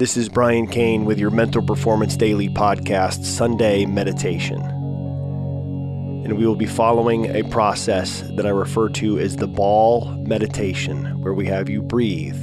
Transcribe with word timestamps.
This 0.00 0.16
is 0.16 0.30
Brian 0.30 0.66
Cain 0.66 1.04
with 1.04 1.18
your 1.18 1.28
Mental 1.28 1.60
Performance 1.60 2.16
Daily 2.16 2.48
Podcast 2.48 3.22
Sunday 3.22 3.84
Meditation. 3.84 4.58
And 6.24 6.38
we 6.38 6.46
will 6.46 6.56
be 6.56 6.64
following 6.64 7.26
a 7.26 7.42
process 7.50 8.22
that 8.36 8.46
I 8.46 8.48
refer 8.48 8.88
to 8.88 9.18
as 9.18 9.36
the 9.36 9.46
ball 9.46 10.06
meditation, 10.26 11.20
where 11.20 11.34
we 11.34 11.44
have 11.48 11.68
you 11.68 11.82
breathe, 11.82 12.42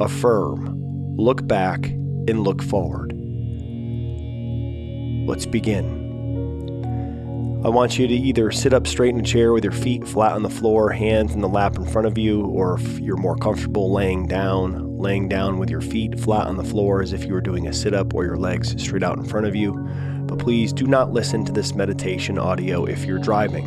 affirm, 0.00 1.14
look 1.18 1.46
back, 1.46 1.84
and 1.84 2.42
look 2.42 2.62
forward. 2.62 3.12
Let's 5.28 5.44
begin. 5.44 5.84
I 7.66 7.68
want 7.68 7.98
you 7.98 8.08
to 8.08 8.14
either 8.14 8.50
sit 8.50 8.72
up 8.72 8.86
straight 8.86 9.12
in 9.12 9.20
a 9.20 9.24
chair 9.24 9.52
with 9.52 9.62
your 9.62 9.74
feet 9.74 10.08
flat 10.08 10.32
on 10.32 10.42
the 10.42 10.48
floor, 10.48 10.88
hands 10.88 11.34
in 11.34 11.42
the 11.42 11.50
lap 11.50 11.76
in 11.76 11.84
front 11.84 12.06
of 12.06 12.16
you, 12.16 12.46
or 12.46 12.80
if 12.80 12.98
you're 13.00 13.18
more 13.18 13.36
comfortable 13.36 13.92
laying 13.92 14.26
down, 14.26 14.87
laying 14.98 15.28
down 15.28 15.58
with 15.58 15.70
your 15.70 15.80
feet 15.80 16.18
flat 16.18 16.46
on 16.46 16.56
the 16.56 16.64
floor 16.64 17.00
as 17.00 17.12
if 17.12 17.24
you 17.24 17.32
were 17.32 17.40
doing 17.40 17.66
a 17.66 17.72
sit 17.72 17.94
up 17.94 18.14
or 18.14 18.24
your 18.24 18.36
legs 18.36 18.80
straight 18.82 19.02
out 19.02 19.18
in 19.18 19.24
front 19.24 19.46
of 19.46 19.54
you. 19.54 19.72
But 20.26 20.38
please 20.38 20.72
do 20.72 20.86
not 20.86 21.12
listen 21.12 21.44
to 21.44 21.52
this 21.52 21.74
meditation 21.74 22.38
audio 22.38 22.84
if 22.84 23.04
you're 23.04 23.18
driving. 23.18 23.64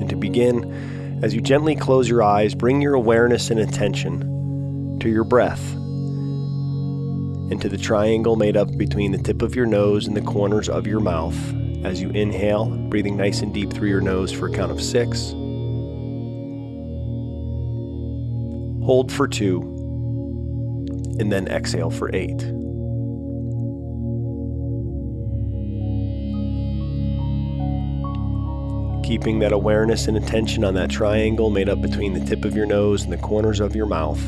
And 0.00 0.08
to 0.08 0.16
begin, 0.16 1.20
as 1.22 1.34
you 1.34 1.40
gently 1.40 1.76
close 1.76 2.08
your 2.08 2.22
eyes, 2.22 2.54
bring 2.54 2.80
your 2.80 2.94
awareness 2.94 3.50
and 3.50 3.60
attention 3.60 4.98
to 5.00 5.08
your 5.08 5.24
breath 5.24 5.76
into 7.50 7.68
the 7.68 7.76
triangle 7.76 8.36
made 8.36 8.56
up 8.56 8.76
between 8.76 9.10
the 9.10 9.18
tip 9.18 9.42
of 9.42 9.56
your 9.56 9.66
nose 9.66 10.06
and 10.06 10.16
the 10.16 10.22
corners 10.22 10.68
of 10.68 10.86
your 10.86 11.00
mouth 11.00 11.36
as 11.84 12.00
you 12.00 12.10
inhale, 12.10 12.66
breathing 12.88 13.16
nice 13.16 13.40
and 13.40 13.52
deep 13.52 13.72
through 13.72 13.88
your 13.88 14.00
nose 14.00 14.30
for 14.30 14.46
a 14.46 14.52
count 14.52 14.70
of 14.70 14.80
six. 14.80 15.34
Hold 18.90 19.12
for 19.12 19.28
two, 19.28 19.60
and 21.20 21.30
then 21.30 21.46
exhale 21.46 21.90
for 21.90 22.10
eight. 22.12 22.38
Keeping 29.04 29.38
that 29.38 29.52
awareness 29.52 30.08
and 30.08 30.16
attention 30.16 30.64
on 30.64 30.74
that 30.74 30.90
triangle 30.90 31.50
made 31.50 31.68
up 31.68 31.80
between 31.80 32.14
the 32.14 32.24
tip 32.26 32.44
of 32.44 32.56
your 32.56 32.66
nose 32.66 33.04
and 33.04 33.12
the 33.12 33.16
corners 33.18 33.60
of 33.60 33.76
your 33.76 33.86
mouth, 33.86 34.20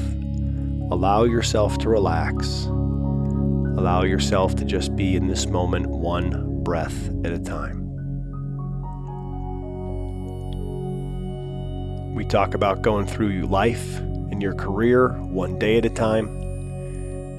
allow 0.92 1.24
yourself 1.24 1.76
to 1.78 1.88
relax. 1.88 2.66
Allow 2.66 4.04
yourself 4.04 4.54
to 4.54 4.64
just 4.64 4.94
be 4.94 5.16
in 5.16 5.26
this 5.26 5.48
moment 5.48 5.88
one 5.88 6.62
breath 6.62 7.08
at 7.24 7.32
a 7.32 7.40
time. 7.40 7.80
We 12.14 12.24
talk 12.24 12.54
about 12.54 12.82
going 12.82 13.06
through 13.08 13.42
life 13.48 14.00
your 14.42 14.54
career 14.54 15.10
one 15.20 15.58
day 15.58 15.78
at 15.78 15.86
a 15.86 15.90
time, 15.90 16.26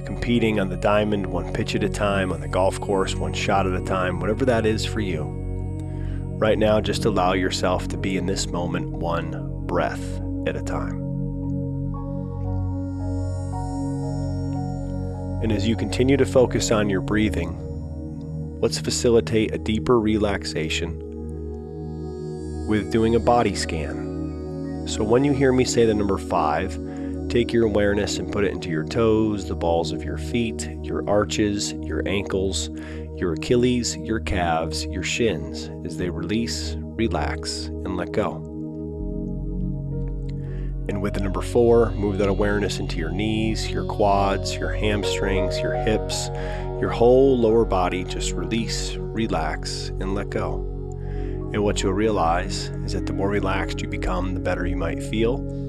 competing 0.04 0.58
on 0.58 0.68
the 0.68 0.76
diamond 0.76 1.26
one 1.26 1.52
pitch 1.52 1.76
at 1.76 1.84
a 1.84 1.88
time, 1.88 2.32
on 2.32 2.40
the 2.40 2.48
golf 2.48 2.80
course 2.80 3.14
one 3.14 3.32
shot 3.32 3.66
at 3.66 3.80
a 3.80 3.84
time, 3.84 4.18
whatever 4.18 4.44
that 4.44 4.66
is 4.66 4.84
for 4.84 5.00
you. 5.00 5.22
Right 6.36 6.58
now, 6.58 6.80
just 6.80 7.04
allow 7.04 7.34
yourself 7.34 7.86
to 7.88 7.96
be 7.96 8.16
in 8.16 8.26
this 8.26 8.48
moment 8.48 8.90
one 8.90 9.64
breath 9.66 10.20
at 10.46 10.56
a 10.56 10.62
time. 10.62 11.00
And 15.42 15.52
as 15.52 15.68
you 15.68 15.76
continue 15.76 16.16
to 16.16 16.24
focus 16.26 16.70
on 16.70 16.88
your 16.88 17.02
breathing, 17.02 17.60
let's 18.60 18.78
facilitate 18.78 19.54
a 19.54 19.58
deeper 19.58 20.00
relaxation 20.00 20.98
with 22.66 22.90
doing 22.90 23.14
a 23.14 23.20
body 23.20 23.54
scan. 23.54 24.86
So 24.88 25.04
when 25.04 25.22
you 25.22 25.32
hear 25.32 25.52
me 25.52 25.64
say 25.64 25.84
the 25.86 25.94
number 25.94 26.18
five, 26.18 26.74
take 27.34 27.52
your 27.52 27.66
awareness 27.66 28.18
and 28.18 28.30
put 28.30 28.44
it 28.44 28.52
into 28.52 28.70
your 28.70 28.84
toes, 28.84 29.48
the 29.48 29.56
balls 29.56 29.90
of 29.90 30.04
your 30.04 30.16
feet, 30.16 30.70
your 30.84 31.02
arches, 31.10 31.72
your 31.72 32.00
ankles, 32.06 32.70
your 33.16 33.32
Achilles, 33.32 33.96
your 33.96 34.20
calves, 34.20 34.86
your 34.86 35.02
shins 35.02 35.68
as 35.84 35.96
they 35.96 36.08
release, 36.08 36.76
relax, 36.78 37.64
and 37.64 37.96
let 37.96 38.12
go. 38.12 38.36
And 40.88 41.02
with 41.02 41.14
the 41.14 41.20
number 41.22 41.42
four, 41.42 41.90
move 41.90 42.18
that 42.18 42.28
awareness 42.28 42.78
into 42.78 42.98
your 42.98 43.10
knees, 43.10 43.68
your 43.68 43.84
quads, 43.84 44.54
your 44.54 44.72
hamstrings, 44.72 45.58
your 45.58 45.74
hips, 45.74 46.28
your 46.80 46.90
whole 46.90 47.36
lower 47.36 47.64
body. 47.64 48.04
Just 48.04 48.30
release, 48.30 48.94
relax, 48.94 49.88
and 49.88 50.14
let 50.14 50.30
go. 50.30 50.70
And 51.52 51.64
what 51.64 51.82
you'll 51.82 51.94
realize 51.94 52.68
is 52.84 52.92
that 52.92 53.06
the 53.06 53.12
more 53.12 53.28
relaxed 53.28 53.80
you 53.80 53.88
become, 53.88 54.34
the 54.34 54.40
better 54.40 54.66
you 54.66 54.76
might 54.76 55.02
feel. 55.02 55.63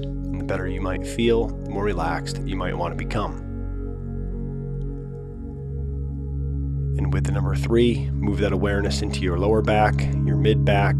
Better 0.46 0.68
you 0.68 0.80
might 0.80 1.06
feel, 1.06 1.48
the 1.48 1.70
more 1.70 1.84
relaxed 1.84 2.40
you 2.44 2.56
might 2.56 2.76
want 2.76 2.92
to 2.92 3.04
become. 3.04 3.36
And 6.98 7.12
with 7.12 7.24
the 7.24 7.32
number 7.32 7.54
three, 7.54 8.08
move 8.12 8.38
that 8.38 8.52
awareness 8.52 9.02
into 9.02 9.20
your 9.20 9.38
lower 9.38 9.60
back, 9.60 10.00
your 10.00 10.36
mid 10.36 10.64
back, 10.64 10.94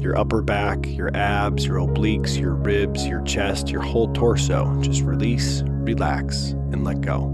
your 0.00 0.18
upper 0.18 0.42
back, 0.42 0.86
your 0.86 1.14
abs, 1.16 1.66
your 1.66 1.78
obliques, 1.78 2.38
your 2.38 2.54
ribs, 2.54 3.06
your 3.06 3.22
chest, 3.22 3.68
your 3.68 3.82
whole 3.82 4.12
torso. 4.12 4.80
Just 4.80 5.02
release, 5.02 5.62
relax, 5.66 6.50
and 6.50 6.84
let 6.84 7.00
go. 7.00 7.24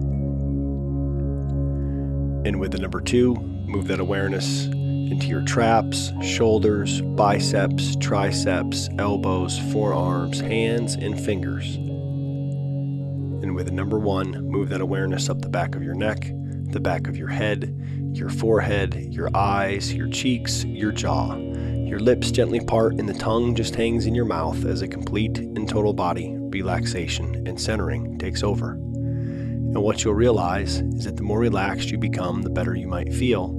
And 2.44 2.60
with 2.60 2.72
the 2.72 2.78
number 2.78 3.00
two, 3.00 3.34
move 3.34 3.88
that 3.88 4.00
awareness 4.00 4.68
into 5.14 5.28
your 5.28 5.42
traps, 5.42 6.10
shoulders, 6.20 7.00
biceps, 7.00 7.94
triceps, 8.00 8.88
elbows, 8.98 9.56
forearms, 9.72 10.40
hands, 10.40 10.94
and 10.94 11.20
fingers. 11.24 11.76
And 11.76 13.54
with 13.54 13.70
number 13.70 14.00
one, 14.00 14.32
move 14.50 14.70
that 14.70 14.80
awareness 14.80 15.28
up 15.28 15.40
the 15.40 15.48
back 15.48 15.76
of 15.76 15.84
your 15.84 15.94
neck, 15.94 16.32
the 16.72 16.80
back 16.80 17.06
of 17.06 17.16
your 17.16 17.28
head, 17.28 17.80
your 18.12 18.28
forehead, 18.28 18.96
your 19.14 19.30
eyes, 19.36 19.94
your 19.94 20.08
cheeks, 20.08 20.64
your 20.64 20.90
jaw 20.90 21.36
your 21.84 22.00
lips 22.00 22.32
gently 22.32 22.58
part 22.58 22.94
and 22.94 23.08
the 23.08 23.14
tongue 23.14 23.54
just 23.54 23.76
hangs 23.76 24.06
in 24.06 24.16
your 24.16 24.24
mouth 24.24 24.64
as 24.64 24.82
a 24.82 24.88
complete 24.88 25.38
and 25.38 25.68
total 25.68 25.92
body 25.92 26.34
relaxation 26.38 27.46
and 27.46 27.60
centering 27.60 28.18
takes 28.18 28.42
over. 28.42 28.70
And 28.72 29.80
what 29.80 30.02
you'll 30.02 30.14
realize 30.14 30.80
is 30.80 31.04
that 31.04 31.16
the 31.16 31.22
more 31.22 31.38
relaxed 31.38 31.92
you 31.92 31.98
become, 31.98 32.42
the 32.42 32.50
better 32.50 32.74
you 32.74 32.88
might 32.88 33.12
feel. 33.14 33.52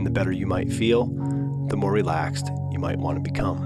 And 0.00 0.06
the 0.06 0.10
better 0.10 0.32
you 0.32 0.46
might 0.46 0.72
feel, 0.72 1.08
the 1.68 1.76
more 1.76 1.92
relaxed 1.92 2.46
you 2.72 2.78
might 2.78 2.98
want 2.98 3.18
to 3.18 3.20
become. 3.22 3.58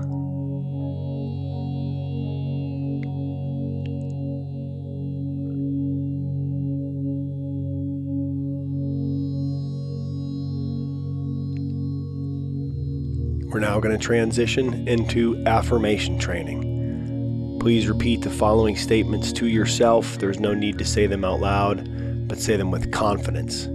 We're 13.48 13.60
now 13.60 13.78
going 13.78 13.96
to 13.96 14.04
transition 14.04 14.88
into 14.88 15.40
affirmation 15.46 16.18
training. 16.18 17.58
Please 17.60 17.86
repeat 17.86 18.22
the 18.22 18.30
following 18.30 18.74
statements 18.74 19.32
to 19.34 19.46
yourself. 19.46 20.18
There's 20.18 20.40
no 20.40 20.52
need 20.52 20.78
to 20.78 20.84
say 20.84 21.06
them 21.06 21.24
out 21.24 21.38
loud, 21.38 22.26
but 22.26 22.38
say 22.38 22.56
them 22.56 22.72
with 22.72 22.90
confidence. 22.90 23.68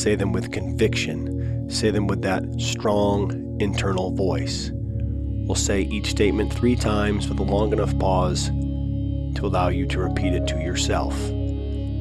Say 0.00 0.14
them 0.14 0.32
with 0.32 0.52
conviction. 0.52 1.33
Say 1.68 1.90
them 1.90 2.06
with 2.06 2.22
that 2.22 2.44
strong 2.60 3.56
internal 3.60 4.12
voice. 4.14 4.70
We'll 4.74 5.54
say 5.54 5.82
each 5.82 6.10
statement 6.10 6.52
three 6.52 6.76
times 6.76 7.28
with 7.28 7.38
a 7.38 7.42
long 7.42 7.72
enough 7.72 7.98
pause 7.98 8.48
to 8.48 9.40
allow 9.42 9.68
you 9.68 9.86
to 9.88 10.00
repeat 10.00 10.32
it 10.32 10.46
to 10.48 10.60
yourself. 10.60 11.14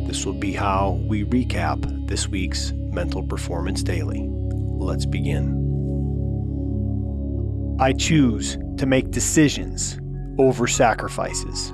This 0.08 0.26
will 0.26 0.34
be 0.34 0.54
how 0.54 1.00
we 1.08 1.26
recap 1.26 2.08
this 2.08 2.28
week's 2.28 2.72
Mental 2.74 3.24
Performance 3.24 3.84
Daily. 3.84 4.28
Let's 4.30 5.06
begin. 5.06 5.60
I 7.80 7.94
choose 7.94 8.58
to 8.78 8.86
make 8.86 9.12
decisions 9.12 10.00
over 10.38 10.68
sacrifices. 10.68 11.72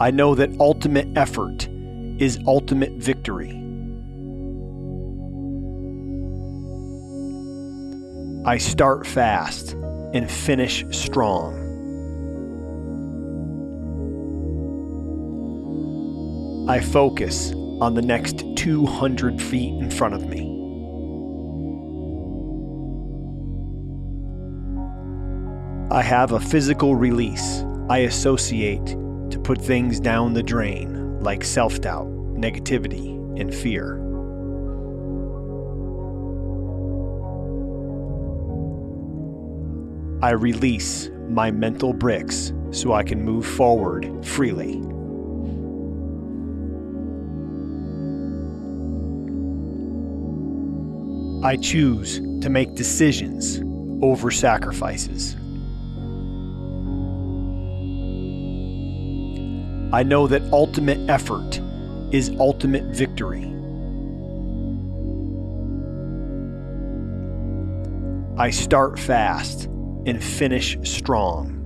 I 0.00 0.10
know 0.10 0.34
that 0.34 0.50
ultimate 0.58 1.08
effort 1.16 1.68
is 2.18 2.38
ultimate 2.46 2.92
victory. 2.92 3.50
I 8.46 8.58
start 8.58 9.06
fast 9.06 9.72
and 10.12 10.30
finish 10.30 10.84
strong. 10.90 11.64
I 16.68 16.80
focus 16.80 17.52
on 17.80 17.94
the 17.94 18.02
next 18.02 18.44
200 18.56 19.40
feet 19.40 19.74
in 19.80 19.90
front 19.90 20.14
of 20.14 20.26
me. 20.28 20.50
I 25.90 26.02
have 26.02 26.32
a 26.32 26.40
physical 26.40 26.96
release 26.96 27.64
I 27.88 27.98
associate 27.98 28.86
to 29.30 29.40
put 29.42 29.60
things 29.60 30.00
down 30.00 30.32
the 30.32 30.42
drain, 30.42 31.13
like 31.24 31.42
self 31.42 31.80
doubt, 31.80 32.06
negativity, 32.36 33.08
and 33.40 33.52
fear. 33.52 33.96
I 40.22 40.30
release 40.30 41.10
my 41.28 41.50
mental 41.50 41.92
bricks 41.92 42.52
so 42.70 42.92
I 42.92 43.02
can 43.02 43.22
move 43.22 43.46
forward 43.46 44.24
freely. 44.24 44.80
I 51.44 51.56
choose 51.56 52.20
to 52.40 52.48
make 52.48 52.74
decisions 52.74 53.60
over 54.02 54.30
sacrifices. 54.30 55.36
I 59.94 60.02
know 60.02 60.26
that 60.26 60.42
ultimate 60.52 61.08
effort 61.08 61.60
is 62.10 62.30
ultimate 62.40 62.82
victory. 62.86 63.44
I 68.36 68.50
start 68.50 68.98
fast 68.98 69.66
and 70.04 70.20
finish 70.20 70.76
strong. 70.82 71.60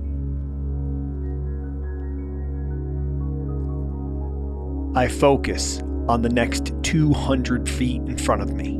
I 4.95 5.07
focus 5.07 5.81
on 6.07 6.21
the 6.21 6.29
next 6.29 6.71
200 6.83 7.67
feet 7.67 8.03
in 8.03 8.15
front 8.15 8.43
of 8.43 8.53
me. 8.53 8.79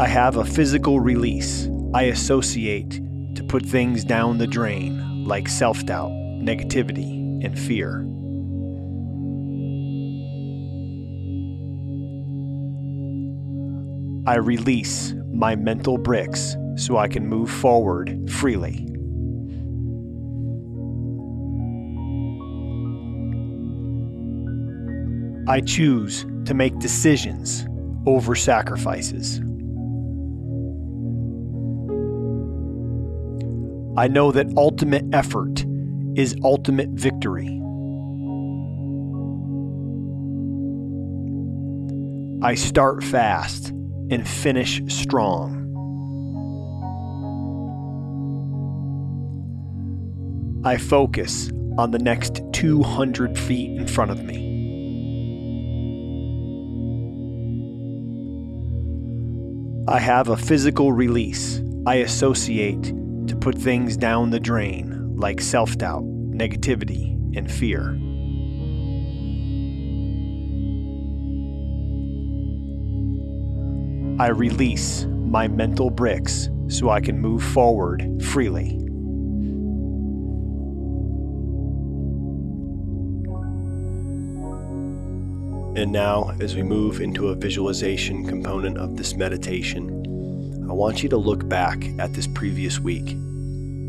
I 0.00 0.06
have 0.06 0.36
a 0.36 0.44
physical 0.44 1.00
release 1.00 1.68
I 1.92 2.04
associate 2.04 3.00
put 3.48 3.64
things 3.64 4.04
down 4.04 4.38
the 4.38 4.46
drain 4.46 5.24
like 5.24 5.48
self 5.48 5.84
doubt, 5.86 6.10
negativity, 6.10 7.44
and 7.44 7.58
fear. 7.58 8.06
I 14.28 14.38
release 14.38 15.14
my 15.32 15.54
mental 15.54 15.98
bricks 15.98 16.56
so 16.76 16.96
I 16.96 17.08
can 17.08 17.26
move 17.26 17.50
forward 17.50 18.28
freely. 18.30 18.86
I 25.48 25.60
choose 25.60 26.26
to 26.44 26.54
make 26.54 26.76
decisions 26.80 27.66
over 28.04 28.34
sacrifices. 28.34 29.40
I 33.98 34.08
know 34.08 34.30
that 34.30 34.52
ultimate 34.58 35.06
effort 35.14 35.64
is 36.16 36.36
ultimate 36.44 36.90
victory. 36.90 37.48
I 42.42 42.54
start 42.54 43.02
fast 43.02 43.70
and 44.10 44.28
finish 44.28 44.82
strong. 44.88 45.62
I 50.62 50.76
focus 50.76 51.50
on 51.78 51.90
the 51.90 51.98
next 51.98 52.42
200 52.52 53.38
feet 53.38 53.70
in 53.78 53.86
front 53.86 54.10
of 54.10 54.24
me. 54.24 54.46
I 59.88 59.98
have 60.00 60.28
a 60.28 60.36
physical 60.36 60.92
release 60.92 61.62
I 61.86 61.96
associate 61.96 62.92
put 63.46 63.56
things 63.56 63.96
down 63.96 64.30
the 64.30 64.40
drain 64.40 65.14
like 65.16 65.40
self 65.40 65.78
doubt, 65.78 66.02
negativity, 66.02 67.14
and 67.36 67.48
fear. 67.48 67.90
I 74.20 74.30
release 74.30 75.04
my 75.04 75.46
mental 75.46 75.90
bricks 75.90 76.48
so 76.66 76.90
I 76.90 77.00
can 77.00 77.20
move 77.20 77.40
forward 77.40 78.20
freely. 78.20 78.70
And 85.80 85.92
now, 85.92 86.32
as 86.40 86.56
we 86.56 86.64
move 86.64 87.00
into 87.00 87.28
a 87.28 87.36
visualization 87.36 88.26
component 88.26 88.76
of 88.76 88.96
this 88.96 89.14
meditation, 89.14 90.02
I 90.68 90.72
want 90.72 91.04
you 91.04 91.08
to 91.10 91.16
look 91.16 91.48
back 91.48 91.84
at 92.00 92.12
this 92.12 92.26
previous 92.26 92.80
week, 92.80 93.16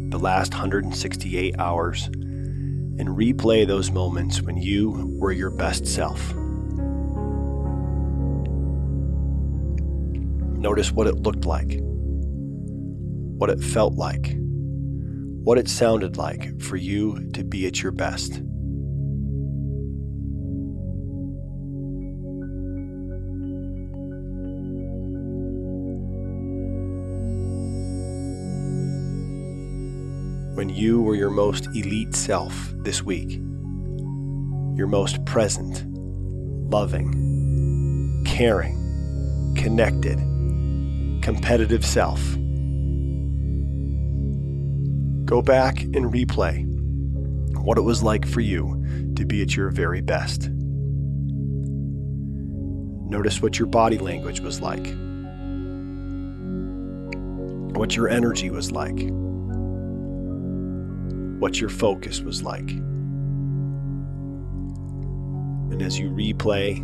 the 0.10 0.20
last 0.20 0.54
168 0.54 1.60
hours, 1.60 2.06
and 2.06 3.10
replay 3.10 3.68
those 3.68 3.92
moments 3.92 4.42
when 4.42 4.58
you 4.58 5.14
were 5.20 5.32
your 5.32 5.50
best 5.50 5.86
self. 5.86 6.34
Notice 10.58 10.92
what 10.92 11.08
it 11.08 11.16
looked 11.16 11.46
like, 11.46 11.80
what 11.82 13.50
it 13.50 13.62
felt 13.62 13.94
like, 13.96 14.36
what 15.44 15.58
it 15.58 15.68
sounded 15.68 16.18
like 16.18 16.60
for 16.62 16.78
you 16.78 17.30
to 17.34 17.44
be 17.44 17.68
at 17.68 17.84
your 17.84 17.92
best. 17.92 18.42
When 30.58 30.70
you 30.70 31.04
were 31.04 31.14
your 31.14 31.30
most 31.30 31.68
elite 31.68 32.16
self 32.16 32.74
this 32.78 33.04
week, 33.04 33.30
your 34.76 34.88
most 34.88 35.24
present, 35.24 35.86
loving, 36.72 38.24
caring, 38.26 39.54
connected, 39.56 40.18
competitive 41.22 41.86
self. 41.86 42.20
Go 45.26 45.44
back 45.44 45.84
and 45.84 46.12
replay 46.12 46.66
what 47.64 47.78
it 47.78 47.82
was 47.82 48.02
like 48.02 48.28
for 48.28 48.42
you 48.42 49.14
to 49.16 49.28
be 49.28 49.44
at 49.44 49.56
your 49.56 49.70
very 49.70 50.02
best. 50.02 50.50
Notice 53.12 53.44
what 53.44 53.60
your 53.60 53.68
body 53.68 54.00
language 54.00 54.40
was 54.40 54.60
like, 54.60 54.88
what 57.76 57.96
your 57.96 58.10
energy 58.10 58.50
was 58.50 58.72
like, 58.72 58.98
what 61.40 61.60
your 61.60 61.70
focus 61.70 62.22
was 62.22 62.42
like. 62.44 62.70
And 65.72 65.82
as 65.82 66.00
you 66.00 66.10
replay 66.10 66.84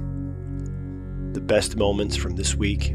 the 1.34 1.42
best 1.42 1.76
moments 1.76 2.16
from 2.16 2.36
this 2.36 2.56
week, 2.56 2.94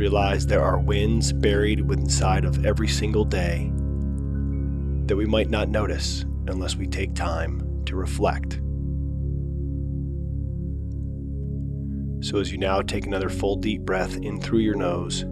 realize 0.00 0.46
there 0.46 0.62
are 0.62 0.78
wins 0.78 1.32
buried 1.32 1.80
inside 1.80 2.44
of 2.44 2.64
every 2.64 2.88
single 2.88 3.24
day 3.24 3.70
that 5.06 5.16
we 5.16 5.26
might 5.26 5.50
not 5.50 5.68
notice 5.68 6.24
unless 6.46 6.74
we 6.76 6.86
take 6.86 7.14
time 7.14 7.82
to 7.84 7.94
reflect. 7.96 8.60
So, 12.22 12.38
as 12.38 12.52
you 12.52 12.58
now 12.58 12.82
take 12.82 13.06
another 13.06 13.28
full 13.28 13.56
deep 13.56 13.82
breath 13.82 14.16
in 14.16 14.40
through 14.40 14.58
your 14.60 14.74
nose 14.74 15.24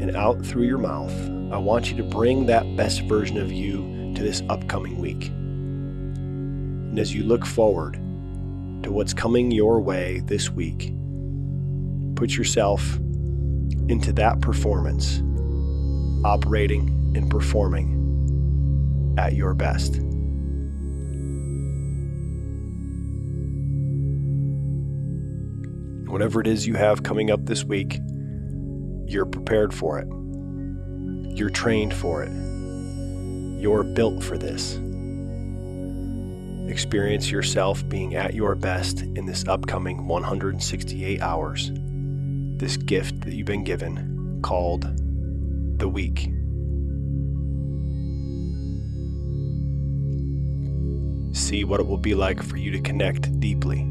and 0.00 0.16
out 0.16 0.44
through 0.44 0.64
your 0.64 0.78
mouth, 0.78 1.12
I 1.52 1.58
want 1.58 1.90
you 1.90 1.96
to 1.96 2.02
bring 2.02 2.46
that 2.46 2.76
best 2.76 3.02
version 3.02 3.38
of 3.38 3.50
you 3.50 4.12
to 4.14 4.22
this 4.22 4.42
upcoming 4.48 4.98
week. 4.98 5.28
And 5.28 6.98
as 6.98 7.14
you 7.14 7.24
look 7.24 7.44
forward 7.44 7.94
to 8.82 8.92
what's 8.92 9.12
coming 9.12 9.50
your 9.50 9.80
way 9.80 10.20
this 10.26 10.50
week, 10.50 10.92
put 12.14 12.36
yourself 12.36 12.96
into 13.88 14.12
that 14.14 14.40
performance, 14.40 15.18
operating 16.24 17.12
and 17.16 17.30
performing 17.30 17.94
at 19.18 19.34
your 19.34 19.54
best. 19.54 20.00
Whatever 26.10 26.40
it 26.40 26.46
is 26.46 26.66
you 26.66 26.74
have 26.74 27.02
coming 27.02 27.30
up 27.30 27.46
this 27.46 27.64
week, 27.64 27.98
you're 29.08 29.26
prepared 29.26 29.74
for 29.74 29.98
it. 29.98 30.06
You're 31.36 31.50
trained 31.50 31.94
for 31.94 32.22
it. 32.22 32.30
You're 33.60 33.82
built 33.82 34.22
for 34.22 34.38
this. 34.38 34.74
Experience 36.70 37.30
yourself 37.30 37.88
being 37.88 38.14
at 38.14 38.34
your 38.34 38.54
best 38.54 39.00
in 39.00 39.26
this 39.26 39.46
upcoming 39.48 40.06
168 40.06 41.20
hours 41.20 41.72
this 42.58 42.76
gift 42.76 43.20
that 43.20 43.34
you've 43.34 43.46
been 43.46 43.62
given 43.62 44.40
called 44.42 44.84
the 45.78 45.88
week. 45.88 46.28
See 51.36 51.62
what 51.62 51.78
it 51.78 51.86
will 51.86 51.98
be 51.98 52.14
like 52.14 52.42
for 52.42 52.56
you 52.56 52.72
to 52.72 52.80
connect 52.80 53.38
deeply, 53.38 53.86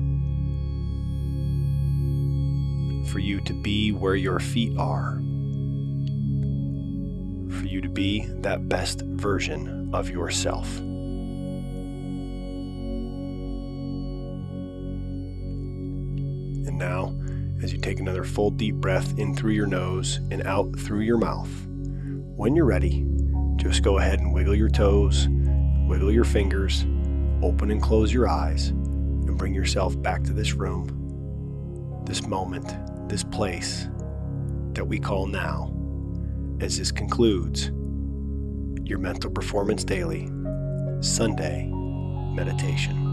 for 3.08 3.20
you 3.20 3.42
to 3.42 3.54
be 3.54 3.92
where 3.92 4.16
your 4.16 4.40
feet 4.40 4.78
are, 4.78 5.14
for 7.60 7.66
you 7.66 7.82
to 7.82 7.90
be 7.90 8.26
that 8.42 8.70
best 8.70 9.02
version 9.02 9.90
of 9.94 10.10
yourself. 10.10 10.78
And 16.68 16.78
now, 16.78 17.16
as 17.64 17.74
you 17.74 17.80
take 17.80 18.00
another 18.00 18.24
full 18.24 18.52
deep 18.52 18.76
breath 18.76 19.18
in 19.18 19.36
through 19.36 19.54
your 19.54 19.68
nose 19.68 20.18
and 20.32 20.46
out 20.46 20.78
through 20.80 21.02
your 21.02 21.18
mouth. 21.18 21.50
When 22.36 22.56
you're 22.56 22.66
ready, 22.66 23.06
just 23.56 23.82
go 23.82 23.98
ahead 23.98 24.20
and 24.20 24.34
wiggle 24.34 24.56
your 24.56 24.70
toes, 24.70 25.28
wiggle 25.88 26.12
your 26.12 26.24
fingers, 26.24 26.84
open 27.42 27.72
and 27.72 27.82
close 27.82 28.14
your 28.14 28.28
eyes, 28.28 28.68
and 28.68 29.38
bring 29.38 29.54
yourself 29.54 30.00
back 30.02 30.24
to 30.24 30.34
this 30.34 30.54
room, 30.54 32.04
this 32.06 32.28
moment, 32.28 32.76
this 33.10 33.24
place 33.24 33.88
that 34.74 34.86
we 34.86 35.00
call 35.00 35.28
now, 35.28 35.74
as 36.60 36.78
this 36.78 36.92
concludes 36.92 37.72
your 38.84 39.00
Mental 39.00 39.30
Performance 39.30 39.84
Daily 39.84 40.30
Sunday 41.02 41.70
Meditation. 42.36 43.04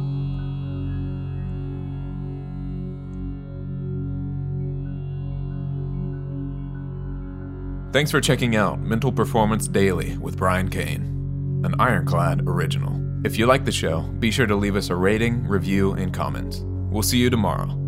Thanks 7.93 8.11
for 8.11 8.21
checking 8.21 8.57
out 8.57 8.81
Mental 8.81 9.13
Performance 9.13 9.69
Daily 9.69 10.17
with 10.19 10.37
Brian 10.37 10.69
Cain, 10.69 11.63
an 11.65 11.75
Ironclad 11.79 12.43
original. 12.47 13.01
If 13.25 13.39
you 13.39 13.47
like 13.47 13.65
the 13.65 13.73
show, 13.73 14.01
be 14.19 14.31
sure 14.31 14.47
to 14.47 14.57
leave 14.57 14.77
us 14.77 14.91
a 14.91 14.97
rating, 14.97 15.47
review, 15.47 15.93
and 15.93 16.13
comments. 16.13 16.63
We'll 16.65 17.05
see 17.05 17.19
you 17.19 17.31
tomorrow. 17.31 17.84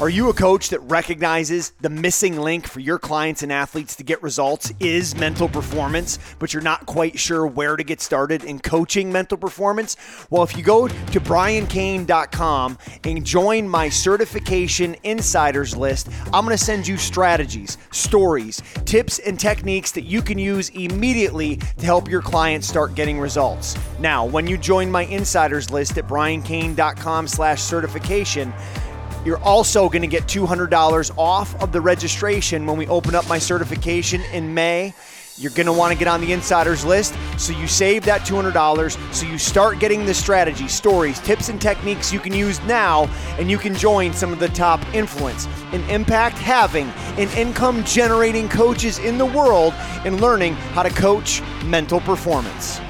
Are 0.00 0.08
you 0.08 0.28
a 0.28 0.32
coach 0.32 0.68
that 0.68 0.78
recognizes 0.82 1.72
the 1.80 1.90
missing 1.90 2.38
link 2.38 2.68
for 2.68 2.78
your 2.78 3.00
clients 3.00 3.42
and 3.42 3.50
athletes 3.50 3.96
to 3.96 4.04
get 4.04 4.22
results 4.22 4.72
is 4.78 5.16
mental 5.16 5.48
performance, 5.48 6.20
but 6.38 6.54
you're 6.54 6.62
not 6.62 6.86
quite 6.86 7.18
sure 7.18 7.44
where 7.44 7.74
to 7.74 7.82
get 7.82 8.00
started 8.00 8.44
in 8.44 8.60
coaching 8.60 9.10
mental 9.10 9.36
performance? 9.36 9.96
Well, 10.30 10.44
if 10.44 10.56
you 10.56 10.62
go 10.62 10.86
to 10.86 11.20
briancain.com 11.20 12.78
and 13.02 13.26
join 13.26 13.68
my 13.68 13.88
certification 13.88 14.94
insiders 15.02 15.76
list, 15.76 16.08
I'm 16.32 16.44
going 16.44 16.56
to 16.56 16.64
send 16.64 16.86
you 16.86 16.96
strategies, 16.96 17.76
stories, 17.90 18.62
tips, 18.84 19.18
and 19.18 19.38
techniques 19.38 19.90
that 19.90 20.04
you 20.04 20.22
can 20.22 20.38
use 20.38 20.68
immediately 20.68 21.56
to 21.56 21.84
help 21.84 22.08
your 22.08 22.22
clients 22.22 22.68
start 22.68 22.94
getting 22.94 23.18
results. 23.18 23.76
Now, 23.98 24.24
when 24.24 24.46
you 24.46 24.58
join 24.58 24.92
my 24.92 25.06
insiders 25.06 25.72
list 25.72 25.98
at 25.98 26.06
briancain.com 26.06 27.26
slash 27.26 27.60
certification, 27.60 28.52
you're 29.28 29.44
also 29.44 29.90
going 29.90 30.00
to 30.00 30.08
get 30.08 30.22
$200 30.22 31.18
off 31.18 31.54
of 31.62 31.70
the 31.70 31.82
registration 31.82 32.64
when 32.64 32.78
we 32.78 32.88
open 32.88 33.14
up 33.14 33.28
my 33.28 33.38
certification 33.38 34.22
in 34.32 34.54
May. 34.54 34.94
You're 35.36 35.52
going 35.52 35.66
to 35.66 35.72
want 35.72 35.92
to 35.92 35.98
get 35.98 36.08
on 36.08 36.22
the 36.22 36.32
insiders 36.32 36.82
list 36.82 37.14
so 37.36 37.52
you 37.52 37.66
save 37.66 38.06
that 38.06 38.22
$200 38.22 39.14
so 39.14 39.26
you 39.26 39.36
start 39.36 39.80
getting 39.80 40.06
the 40.06 40.14
strategy, 40.14 40.66
stories, 40.66 41.20
tips, 41.20 41.50
and 41.50 41.60
techniques 41.60 42.10
you 42.10 42.20
can 42.20 42.32
use 42.32 42.58
now, 42.62 43.04
and 43.38 43.50
you 43.50 43.58
can 43.58 43.74
join 43.74 44.14
some 44.14 44.32
of 44.32 44.38
the 44.38 44.48
top 44.48 44.82
influence 44.94 45.46
and 45.72 45.84
impact 45.90 46.38
having 46.38 46.88
and 47.18 47.30
income 47.32 47.84
generating 47.84 48.48
coaches 48.48 48.98
in 48.98 49.18
the 49.18 49.26
world 49.26 49.74
in 50.06 50.22
learning 50.22 50.54
how 50.72 50.82
to 50.82 50.90
coach 50.90 51.42
mental 51.66 52.00
performance. 52.00 52.80